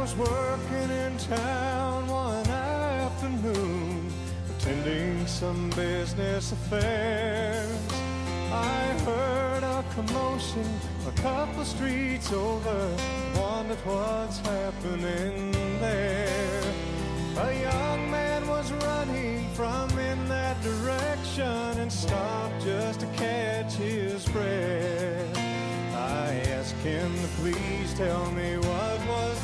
was 0.00 0.16
working 0.16 0.90
in 0.90 1.18
town 1.18 2.06
one 2.08 2.46
afternoon, 2.46 4.10
attending 4.56 5.26
some 5.26 5.70
business 5.70 6.52
affairs. 6.52 7.78
I 8.52 8.96
heard 9.04 9.62
a 9.62 9.84
commotion 9.94 10.64
a 11.06 11.12
couple 11.20 11.64
streets 11.64 12.32
over, 12.32 12.96
wondered 13.36 13.78
what's 13.84 14.38
happening 14.38 15.52
there. 15.80 16.74
A 17.38 17.60
young 17.60 18.10
man 18.10 18.48
was 18.48 18.72
running 18.72 19.48
from 19.54 19.90
in 19.98 20.28
that 20.28 20.60
direction 20.62 21.78
and 21.78 21.92
stopped 21.92 22.64
just 22.64 23.00
to 23.00 23.06
catch 23.16 23.74
his 23.74 24.26
breath. 24.28 25.36
I 25.94 26.42
asked 26.48 26.76
him 26.76 27.12
to 27.14 27.28
please 27.40 27.94
tell 27.94 28.30
me 28.32 28.56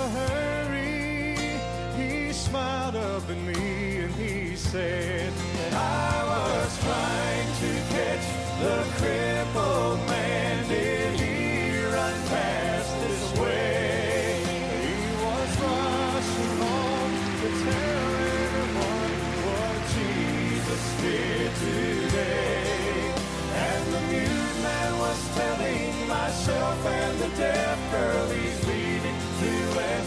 was 0.07 0.15
hurry. 0.15 1.59
He 1.97 2.33
smiled 2.33 2.97
up 2.97 3.29
at 3.29 3.37
me 3.37 3.99
and 3.99 4.15
he 4.15 4.57
said 4.57 5.33
that 5.33 5.73
I 5.75 6.25
was 6.33 6.79
trying 6.81 7.51
to 7.63 7.71
catch 7.95 8.27
the 8.61 8.77
crippled 8.99 9.99
man. 10.09 10.69
Did 10.69 11.21
he 11.21 11.85
run 11.85 12.15
past 12.29 12.91
this 13.03 13.39
way? 13.41 14.43
He 14.47 14.97
was 15.25 15.51
rushing 15.61 16.55
home 16.63 17.15
to 17.43 17.49
tell 17.65 18.11
everyone 18.45 19.15
what 19.47 19.79
Jesus 19.97 20.85
did 21.03 21.51
today. 21.67 23.13
And 23.55 23.95
the 23.95 24.01
mute 24.13 24.57
man 24.63 24.99
was 24.99 25.19
telling 25.35 26.09
myself 26.09 26.87
and 26.87 27.19
the 27.19 27.29
deaf 27.37 27.91
girl 27.91 28.27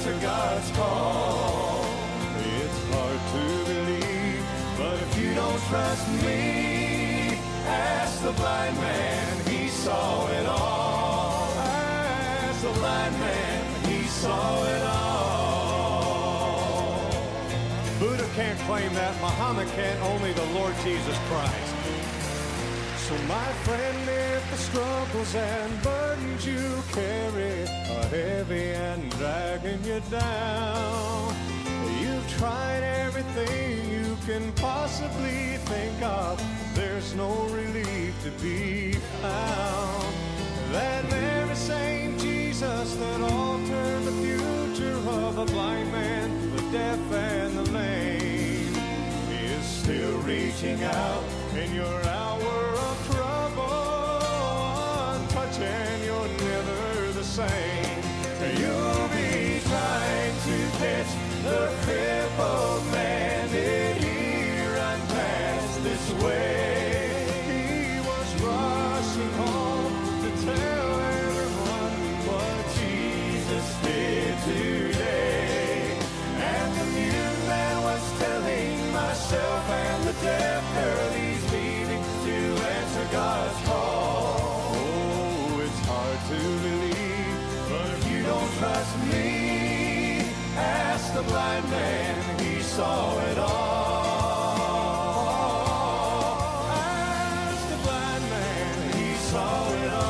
answer 0.09 0.25
God's 0.25 0.71
call. 0.71 1.85
It's 2.61 2.79
hard 2.93 3.19
to 3.33 3.43
believe, 3.65 4.43
but 4.77 5.01
if 5.01 5.21
you 5.21 5.33
don't 5.35 5.61
trust 5.69 6.07
me, 6.23 7.37
ask 7.65 8.23
the 8.23 8.31
blind 8.33 8.75
man, 8.77 9.45
he 9.47 9.67
saw 9.67 10.27
it 10.29 10.45
all. 10.45 11.53
Ask 11.57 12.61
the 12.61 12.71
blind 12.79 13.19
man, 13.19 13.85
he 13.85 14.03
saw 14.07 14.63
it 14.63 14.83
all. 14.83 14.99
Buddha 17.99 18.27
can't 18.35 18.59
claim 18.59 18.93
that, 18.93 19.19
Muhammad 19.21 19.67
can't, 19.69 20.01
only 20.03 20.33
the 20.33 20.45
Lord 20.53 20.75
Jesus 20.83 21.17
Christ. 21.29 21.75
So 23.09 23.17
my 23.27 23.51
friend, 23.65 24.07
if 24.07 24.51
the 24.51 24.57
struggles 24.57 25.33
and 25.33 25.81
burdens 25.81 26.45
you 26.45 26.83
carry 26.91 27.63
are 27.63 28.05
heavy 28.05 28.69
and 28.69 29.09
dragging 29.17 29.83
you 29.83 29.99
down, 30.11 31.33
you've 31.99 32.29
tried 32.37 32.83
everything 32.83 33.89
you 33.89 34.15
can 34.27 34.51
possibly 34.51 35.57
think 35.57 36.03
of. 36.03 36.39
There's 36.75 37.15
no 37.15 37.33
relief 37.45 38.13
to 38.25 38.29
be 38.43 38.91
found. 39.23 40.13
That 40.71 41.03
very 41.05 41.55
same 41.55 42.15
Jesus 42.19 42.93
that 42.93 43.21
altered 43.21 44.03
the 44.03 44.11
future 44.21 44.97
of 45.09 45.35
the 45.35 45.45
blind 45.45 45.91
man, 45.91 46.55
the 46.55 46.61
deaf 46.71 46.99
and 47.11 47.57
the 47.57 47.71
lame 47.71 48.75
is 49.31 49.65
still 49.65 50.19
reaching 50.19 50.83
out 50.83 51.23
in 51.55 51.73
your 51.73 52.05
hour 52.05 52.68
same. 57.39 58.01
You'll 58.59 59.07
be 59.15 59.59
trying 59.69 60.35
to 60.47 60.57
catch 60.79 61.11
the 61.47 61.61
crippled 61.83 62.83
man. 62.91 63.49
Did 63.51 63.97
he 64.03 64.65
run 64.75 64.99
past 65.07 65.83
this 65.83 66.05
way? 66.23 67.23
He 67.51 67.99
was 68.09 68.27
rushing 68.47 69.33
home 69.43 69.95
to 70.23 70.29
tell 70.47 70.89
everyone 71.15 71.95
what 72.29 72.61
Jesus 72.79 73.67
did 73.87 74.33
today. 74.49 75.97
And 76.53 76.69
the 76.79 76.85
mute 76.97 77.41
man 77.47 77.75
was 77.83 78.03
telling 78.19 78.93
myself 78.93 79.69
and 79.69 80.03
the 80.09 80.15
deaf 80.25 80.63
girl 80.75 81.09
he's 81.13 81.43
trust 88.59 88.97
me, 89.11 90.19
ask 90.57 91.13
the 91.13 91.23
blind 91.23 91.69
man, 91.69 92.39
he 92.39 92.61
saw 92.61 93.17
it 93.31 93.37
all. 93.37 93.47
Ask 96.69 97.69
the 97.69 97.77
blind 97.85 98.23
man, 98.29 98.91
he 98.97 99.15
saw 99.31 99.73
it 99.83 99.91
all. 99.93 100.09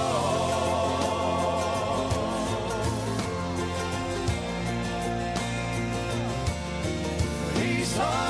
He 7.62 7.84
saw 7.84 8.29